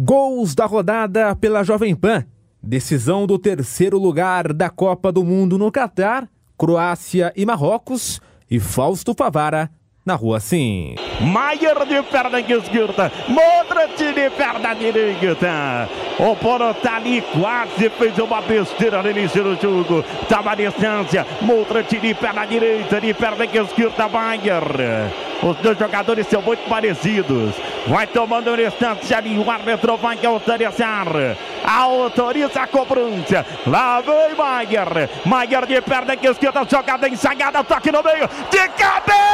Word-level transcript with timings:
Gols 0.00 0.54
da 0.54 0.64
rodada 0.64 1.34
pela 1.34 1.64
Jovem 1.64 1.92
Pan. 1.92 2.24
Decisão 2.62 3.26
do 3.26 3.36
terceiro 3.36 3.98
lugar 3.98 4.52
da 4.52 4.70
Copa 4.70 5.10
do 5.10 5.24
Mundo 5.24 5.58
no 5.58 5.72
Catar, 5.72 6.28
Croácia 6.56 7.32
e 7.34 7.44
Marrocos. 7.44 8.20
E 8.48 8.60
Fausto 8.60 9.12
Favara 9.12 9.68
na 10.08 10.14
rua 10.14 10.40
sim. 10.40 10.94
Maier 11.20 11.84
de 11.86 12.02
perna 12.02 12.40
esquerda, 12.40 13.12
Modric 13.28 14.12
de 14.14 14.30
perna 14.30 14.74
direita. 14.74 15.88
O 16.18 16.34
Poro 16.34 16.72
tá 16.74 16.96
ali, 16.96 17.20
quase 17.20 17.90
fez 17.90 18.18
uma 18.18 18.40
besteira 18.40 19.02
no 19.02 19.10
início 19.10 19.44
do 19.44 19.60
jogo. 19.60 20.02
Tava 20.26 20.52
à 20.52 20.54
distância, 20.54 21.26
Modric 21.42 21.98
de 22.00 22.14
perna 22.14 22.46
direita, 22.46 23.00
de 23.00 23.12
perna 23.12 23.44
esquerda, 23.44 24.08
Maier. 24.08 24.62
Os 25.42 25.56
dois 25.58 25.78
jogadores 25.78 26.26
são 26.26 26.42
muito 26.42 26.66
parecidos. 26.68 27.54
Vai 27.86 28.06
tomando 28.08 28.56
distância 28.56 29.18
ali. 29.18 29.38
O 29.38 29.48
árbitro 29.48 29.96
vai 29.96 30.18
autorizar. 30.24 31.06
Autoriza 31.64 32.62
a 32.62 32.66
cobrança. 32.66 33.46
Lá 33.64 34.00
vem 34.00 34.34
Maier. 34.36 35.08
Maier 35.24 35.64
de 35.64 35.80
perna 35.80 36.14
esquerda. 36.14 36.66
Jogada 36.68 37.08
ensaiada. 37.08 37.62
Toque 37.62 37.92
no 37.92 38.02
meio. 38.02 38.28
De 38.50 38.68
cabeça. 38.70 39.27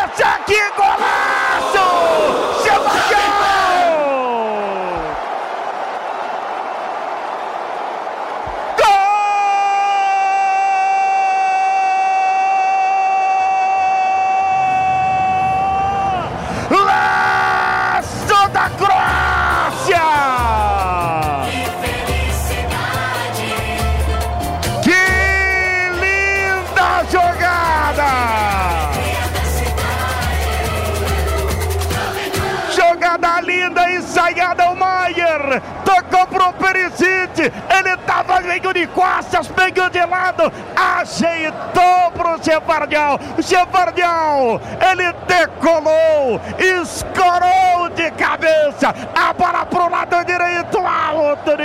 Ensaiada 34.05 34.71
o 34.71 34.77
Maier, 34.77 35.63
tocou 35.85 36.27
pro 36.27 36.53
Perisic, 36.53 37.41
ele 37.41 37.97
tava 38.07 38.41
meio 38.41 38.73
de 38.73 38.87
costas, 38.89 39.49
meio 39.49 39.91
de 39.91 40.05
lado, 40.05 40.53
ajeitou 40.77 42.11
pro 42.13 42.43
Chefardial, 42.43 43.19
Chefardial, 43.41 44.61
ele 44.91 45.13
decolou, 45.27 46.41
escorou 46.59 47.89
de 47.95 48.11
cabeça, 48.13 48.95
a 49.15 49.33
bola 49.33 49.65
pro 49.67 49.89
lado 49.89 50.25
direito, 50.25 50.79
alto 50.79 51.14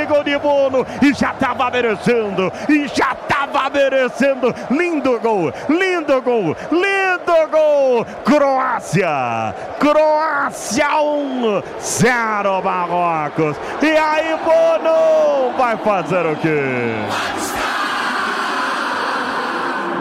gol 0.07 0.23
de 0.23 0.37
Bono, 0.37 0.85
e 1.01 1.13
já 1.13 1.33
tava 1.33 1.69
merecendo, 1.69 2.51
e 2.67 2.87
já 2.87 3.15
tava 3.27 3.69
merecendo, 3.69 4.53
lindo 4.69 5.19
gol, 5.19 5.53
lindo 5.69 6.21
gol, 6.21 6.55
lindo 6.71 7.47
gol, 7.51 8.05
Croácia, 8.23 9.53
Croácia 9.79 11.01
1, 11.01 11.63
0 11.79 12.61
Marrocos, 12.61 13.57
e 13.81 13.97
aí 13.97 14.37
Bono 14.43 15.57
vai 15.57 15.77
fazer 15.77 16.25
o 16.25 16.35
quê? 16.37 16.93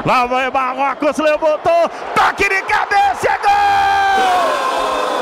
Lá 0.04 0.26
vai 0.26 0.50
Marrocos, 0.50 1.18
levantou, 1.18 1.90
toque 2.14 2.48
de 2.48 2.62
cabeça, 2.62 3.28
é 3.28 3.38
gol! 3.38 5.17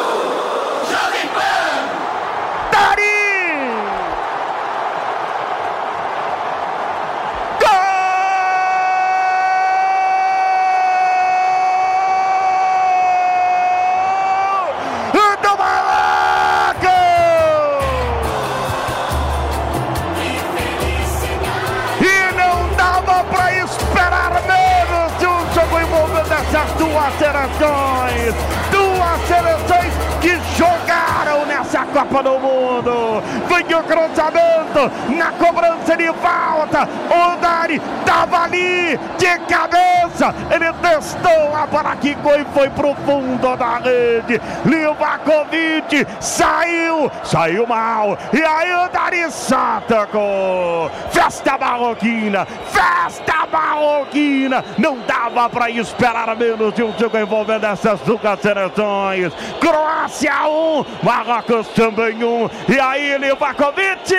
Duas 26.96 27.18
seleções, 27.18 28.34
duas 28.70 29.20
seleções 29.28 29.92
que 30.22 30.40
jogaram 30.56 31.44
nessa 31.44 31.84
Copa 31.84 32.22
do 32.22 32.38
Mundo. 32.38 33.22
Vem 33.48 33.74
o 33.74 33.82
cruzamento 33.82 34.90
na 35.14 35.30
cobrança 35.32 35.94
de 35.94 36.10
falta. 36.14 36.88
O 37.10 37.36
Dari 37.36 37.80
estava 38.00 38.44
ali 38.44 38.98
de 39.18 39.38
cabeça. 39.46 40.34
Ele 40.50 40.72
testou 40.80 41.54
a 41.54 41.66
bola 41.66 41.96
que 41.96 42.16
foi, 42.22 42.44
foi 42.54 42.70
pro 42.70 42.94
fundo 43.04 43.56
da 43.56 43.76
rede. 43.78 44.40
Livakovic 44.64 46.06
saiu, 46.18 47.10
saiu 47.22 47.66
mal. 47.66 48.16
E 48.32 48.42
aí 48.42 48.86
o 48.86 48.88
Dari 48.88 49.30
só 49.30 49.82
tocou. 49.86 50.90
Festa 51.26 51.58
marroquina, 51.58 52.46
festa 52.46 53.48
marroquina. 53.50 54.64
Não 54.78 54.96
dava 55.00 55.50
para 55.50 55.68
esperar 55.68 56.36
menos 56.36 56.72
de 56.72 56.84
um 56.84 56.96
jogo 56.96 57.18
envolvendo 57.18 57.66
essas 57.66 57.98
duas 58.02 58.40
seleções. 58.40 59.32
Croácia 59.58 60.46
1, 60.46 60.78
um, 60.78 60.84
Marrocos 61.02 61.66
também 61.74 62.22
1. 62.22 62.44
Um. 62.44 62.48
E 62.68 62.78
aí, 62.78 63.18
Livakovic 63.18 64.14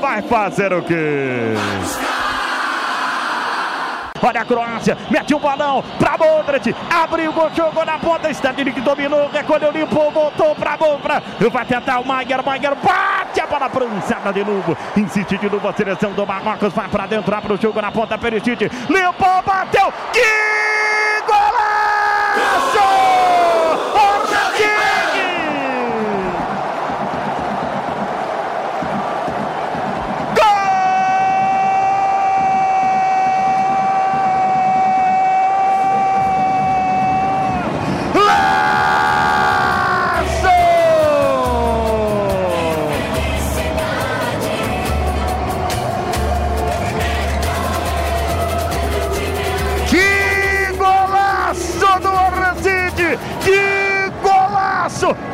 vai 0.00 0.22
fazer 0.22 0.72
o 0.72 0.80
quê? 0.80 1.52
Olha 4.22 4.42
a 4.42 4.44
Croácia, 4.44 4.96
mete 5.10 5.34
o 5.34 5.38
balão 5.38 5.82
para 5.98 6.18
Modric, 6.18 6.74
abriu 6.90 7.30
o 7.30 7.54
jogo 7.54 7.84
na 7.84 7.98
ponta, 7.98 8.30
Stadini 8.30 8.72
que 8.72 8.80
dominou, 8.80 9.30
recolheu, 9.30 9.70
limpou, 9.70 10.10
voltou 10.10 10.54
para 10.54 10.76
Bofra, 10.76 11.22
vai 11.50 11.64
tentar 11.64 12.00
o 12.00 12.06
Maier, 12.06 12.44
Maier 12.44 12.74
bate 12.74 13.40
a 13.40 13.46
bola 13.46 13.70
prançada 13.70 14.32
de 14.32 14.44
novo, 14.44 14.76
insiste 14.96 15.38
de 15.38 15.48
novo 15.48 15.66
a 15.66 15.72
seleção 15.72 16.12
do 16.12 16.26
Marrocos, 16.26 16.72
vai 16.72 16.88
para 16.88 17.06
dentro, 17.06 17.34
abre 17.34 17.54
o 17.54 17.60
jogo 17.60 17.80
na 17.80 17.90
ponta, 17.90 18.18
Perisic, 18.18 18.70
limpou, 18.88 19.42
bateu, 19.42 19.92
que 20.12 21.22
golaço! 21.26 22.90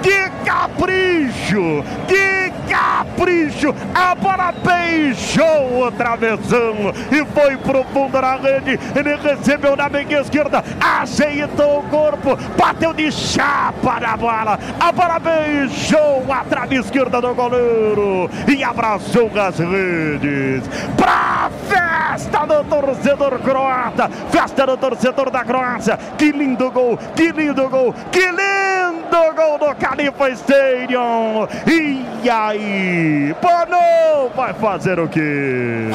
Que 0.03 0.31
capricho, 0.45 1.85
que 2.07 2.53
capricho, 2.69 3.75
a 3.95 4.15
bola 4.15 4.53
beijou 4.53 5.87
o 5.87 5.93
travessão 5.93 6.93
e 7.11 7.25
foi 7.33 7.57
pro 7.57 7.85
fundo 7.85 8.21
da 8.21 8.37
rede, 8.37 8.79
ele 8.95 9.17
recebeu 9.17 9.77
na 9.77 9.89
meia 9.89 10.21
esquerda, 10.21 10.63
ajeitou 10.81 11.81
o 11.81 11.83
corpo, 11.85 12.37
bateu 12.57 12.93
de 12.93 13.11
chapa 13.11 14.01
na 14.01 14.17
bola, 14.17 14.59
a 14.79 14.93
bola 14.93 15.19
beijou 15.19 16.25
a 16.31 16.45
trave 16.45 16.77
esquerda 16.77 17.21
do 17.21 17.35
goleiro. 17.35 18.31
E 18.49 18.63
abraçou 18.63 19.31
as 19.39 19.59
redes, 19.59 20.63
pra 20.97 21.51
festa 21.69 22.47
do 22.47 22.65
torcedor 22.65 23.39
croata, 23.41 24.09
festa 24.31 24.67
do 24.67 24.77
torcedor 24.77 25.31
da 25.31 25.45
Croácia, 25.45 25.99
que 26.17 26.33
lindo 26.33 26.71
gol, 26.71 26.99
que 27.15 27.31
lindo 27.33 27.69
gol, 27.69 27.95
que 28.11 28.27
lindo 28.27 29.35
gol 29.35 29.46
do 29.97 30.13
Califa 30.13 30.31
Stadium, 30.31 31.49
e 31.67 32.29
aí, 32.29 33.35
Bono 33.41 34.31
vai 34.35 34.53
fazer 34.55 34.99
o 35.01 35.09
quê? 35.09 35.91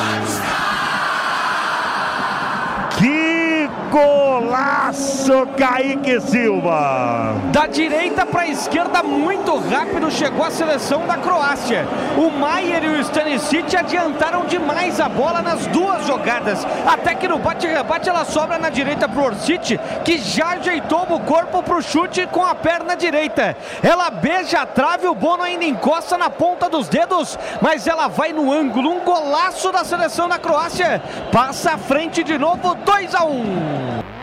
Que 2.97 3.69
Golaço, 3.91 5.45
Kaique 5.57 6.21
Silva. 6.21 7.35
Da 7.51 7.67
direita 7.67 8.25
para 8.25 8.43
a 8.43 8.47
esquerda, 8.47 9.03
muito 9.03 9.53
rápido, 9.57 10.09
chegou 10.09 10.45
a 10.45 10.49
seleção 10.49 11.05
da 11.05 11.17
Croácia. 11.17 11.85
O 12.17 12.29
Maier 12.29 12.85
e 12.85 12.87
o 12.87 13.01
Stanisic 13.01 13.75
adiantaram 13.75 14.45
demais 14.45 15.01
a 15.01 15.09
bola 15.09 15.41
nas 15.41 15.67
duas 15.67 16.07
jogadas. 16.07 16.65
Até 16.87 17.13
que 17.15 17.27
no 17.27 17.37
bate-rebate 17.37 18.07
ela 18.07 18.23
sobra 18.23 18.57
na 18.57 18.69
direita 18.69 19.09
para 19.09 19.21
o 19.21 19.25
Orsic, 19.25 19.77
que 20.05 20.17
já 20.19 20.51
ajeitou 20.51 21.03
o 21.09 21.19
corpo 21.19 21.61
para 21.61 21.75
o 21.75 21.81
chute 21.81 22.25
com 22.27 22.45
a 22.45 22.55
perna 22.55 22.95
direita. 22.95 23.57
Ela 23.83 24.09
beija 24.09 24.61
a 24.61 24.65
trave, 24.65 25.05
o 25.07 25.15
Bono 25.15 25.43
ainda 25.43 25.65
encosta 25.65 26.17
na 26.17 26.29
ponta 26.29 26.69
dos 26.69 26.87
dedos, 26.87 27.37
mas 27.61 27.85
ela 27.87 28.07
vai 28.07 28.31
no 28.31 28.53
ângulo. 28.53 28.89
Um 28.89 29.01
golaço 29.01 29.69
da 29.69 29.83
seleção 29.83 30.29
da 30.29 30.39
Croácia. 30.39 31.03
Passa 31.29 31.73
à 31.73 31.77
frente 31.77 32.23
de 32.23 32.37
novo, 32.37 32.73
2 32.73 33.15
a 33.15 33.25
1 33.25 33.31
um. 33.31 33.80
Mm. 33.81 34.20